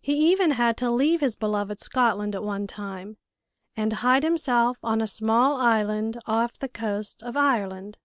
[0.00, 3.16] He even had to leave his beloved Scotland at one time,
[3.76, 7.98] and hide himself on a small island off the coast of Ireland.